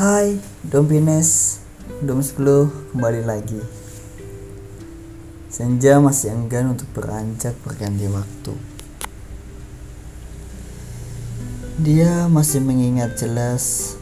[0.00, 1.60] Hai, Dompines,
[2.00, 2.40] Dom 10
[2.96, 3.60] kembali lagi.
[5.52, 8.56] Senja masih enggan untuk beranjak berganti waktu.
[11.84, 13.92] Dia masih mengingat jelas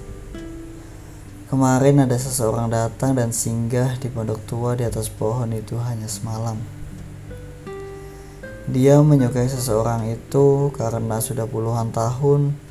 [1.50, 6.62] Kemarin ada seseorang datang dan singgah di pondok tua di atas pohon itu hanya semalam.
[8.70, 12.67] Dia menyukai seseorang itu karena sudah puluhan tahun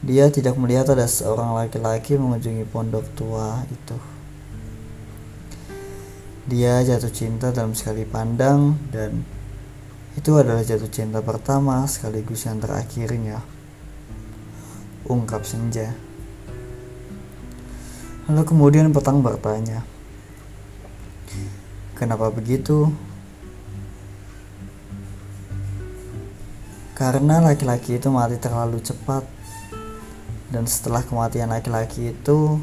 [0.00, 3.96] dia tidak melihat ada seorang laki-laki mengunjungi pondok tua itu.
[6.48, 9.22] Dia jatuh cinta dalam sekali pandang dan
[10.16, 13.44] itu adalah jatuh cinta pertama sekaligus yang terakhirnya.
[15.04, 15.92] Ungkap senja.
[18.24, 19.84] Lalu kemudian petang bertanya,
[21.98, 22.88] "Kenapa begitu?"
[26.96, 29.24] Karena laki-laki itu mati terlalu cepat,
[30.50, 32.58] dan setelah kematian laki-laki itu,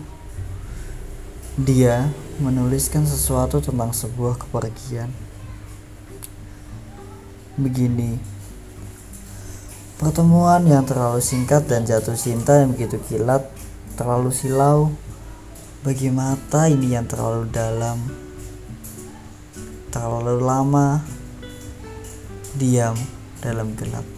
[1.58, 5.10] dia menuliskan sesuatu tentang sebuah kepergian.
[7.58, 8.22] Begini,
[9.98, 13.48] pertemuan yang terlalu singkat dan jatuh cinta yang begitu kilat,
[13.98, 14.94] terlalu silau
[15.82, 17.98] bagi mata ini yang terlalu dalam,
[19.90, 21.02] terlalu lama,
[22.60, 22.94] diam
[23.42, 24.17] dalam gelap.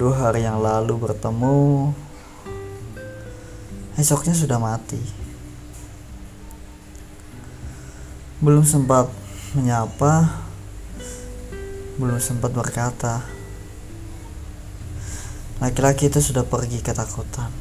[0.00, 1.92] Dua hari yang lalu bertemu,
[4.00, 4.96] esoknya sudah mati.
[8.40, 9.12] Belum sempat
[9.52, 10.40] menyapa,
[12.00, 13.20] belum sempat berkata.
[15.60, 17.52] Laki-laki itu sudah pergi ketakutan.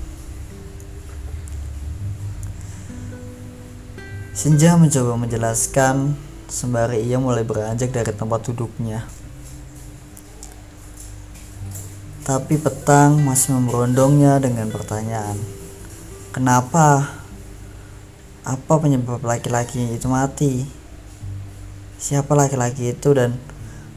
[4.31, 6.15] Senja mencoba menjelaskan
[6.47, 9.19] sembari ia mulai beranjak dari tempat duduknya.
[12.30, 15.34] Tapi petang masih memberondongnya dengan pertanyaan.
[16.29, 17.09] Kenapa?
[18.45, 20.62] Apa penyebab laki-laki itu mati?
[21.97, 23.34] Siapa laki-laki itu dan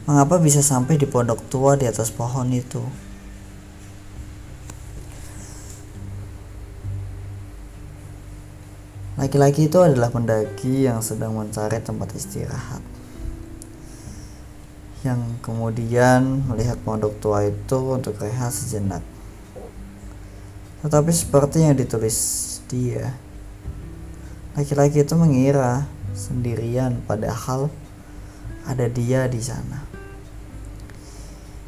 [0.09, 2.81] mengapa bisa sampai di pondok tua di atas pohon itu?
[9.13, 12.81] Laki-laki itu adalah pendaki yang sedang mencari tempat istirahat.
[15.03, 19.03] Yang kemudian melihat pondok tua itu untuk rehat sejenak.
[20.79, 22.17] Tetapi seperti yang ditulis
[22.71, 23.11] dia,
[24.55, 27.67] laki-laki itu mengira sendirian padahal
[28.63, 29.83] ada dia di sana.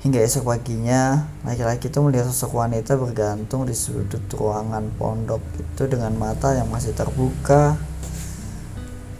[0.05, 6.13] Hingga esok paginya, laki-laki itu melihat sosok wanita bergantung di sudut ruangan pondok itu dengan
[6.13, 7.73] mata yang masih terbuka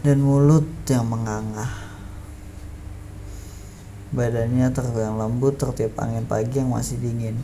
[0.06, 1.85] dan mulut yang mengangah.
[4.14, 7.38] Badannya tergoyang lembut tertiup angin pagi yang masih dingin.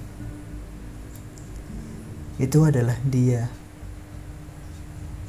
[2.38, 3.50] Itu adalah dia.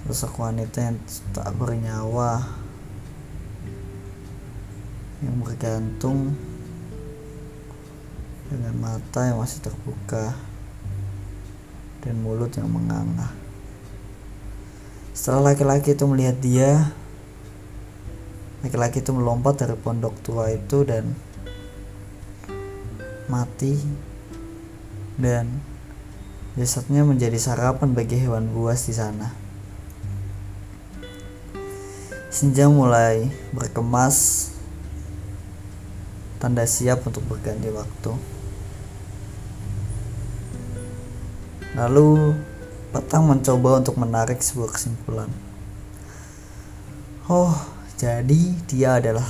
[0.04, 0.98] Sosok wanita yang
[1.32, 2.44] tak bernyawa
[5.24, 6.36] yang bergantung
[8.52, 10.36] dengan mata yang masih terbuka
[12.04, 13.32] dan mulut yang menganga.
[15.16, 16.92] Setelah laki-laki itu melihat dia,
[18.64, 21.12] laki-laki itu melompat dari pondok tua itu dan
[23.28, 23.76] mati
[25.20, 25.62] dan
[26.56, 29.36] jasadnya menjadi sarapan bagi hewan buas di sana.
[32.34, 34.50] Senja mulai berkemas
[36.42, 38.12] tanda siap untuk berganti waktu.
[41.78, 42.38] Lalu
[42.94, 45.30] petang mencoba untuk menarik sebuah kesimpulan.
[47.26, 47.54] Oh,
[48.04, 49.24] jadi dia adalah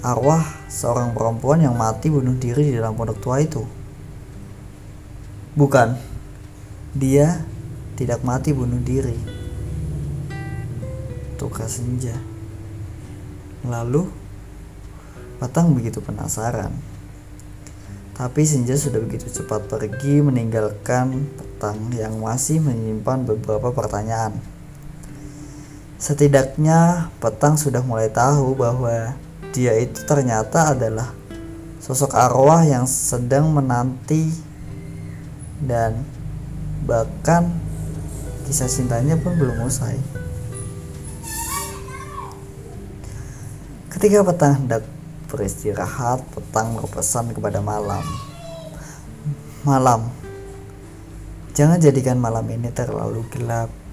[0.00, 0.40] arwah
[0.72, 3.60] seorang perempuan yang mati bunuh diri di dalam pondok tua itu.
[5.52, 5.92] Bukan,
[6.96, 7.44] dia
[8.00, 9.20] tidak mati bunuh diri.
[11.36, 12.16] Tukar senja.
[13.68, 14.24] Lalu,
[15.34, 16.72] Patang begitu penasaran.
[18.16, 24.53] Tapi senja sudah begitu cepat pergi meninggalkan petang yang masih menyimpan beberapa pertanyaan.
[26.04, 29.16] Setidaknya petang sudah mulai tahu bahwa
[29.56, 31.16] dia itu ternyata adalah
[31.80, 34.28] sosok arwah yang sedang menanti
[35.64, 36.04] dan
[36.84, 37.48] bahkan
[38.44, 39.96] kisah cintanya pun belum usai.
[43.88, 44.84] Ketika petang hendak
[45.32, 48.04] beristirahat, petang berpesan kepada malam.
[49.64, 50.12] Malam,
[51.56, 53.83] jangan jadikan malam ini terlalu gelap.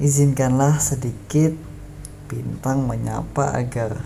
[0.00, 1.54] Izinkanlah sedikit
[2.26, 4.02] bintang menyapa agar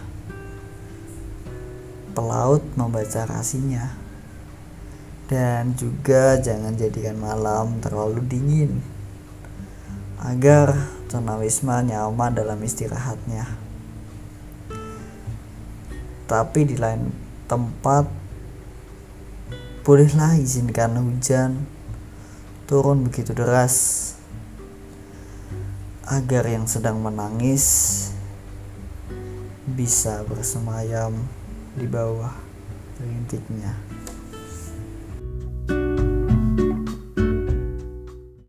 [2.12, 4.08] pelaut membaca rasinya.
[5.29, 8.81] dan juga jangan jadikan malam terlalu dingin
[10.25, 10.73] agar
[11.12, 13.44] tunawisma nyaman dalam istirahatnya
[16.25, 17.12] tapi di lain
[17.44, 18.08] tempat
[19.84, 21.69] bolehlah izinkan hujan
[22.64, 24.17] turun begitu deras
[26.08, 28.08] agar yang sedang menangis
[29.69, 31.12] bisa bersemayam
[31.76, 32.32] di bawah
[32.96, 33.76] rintiknya.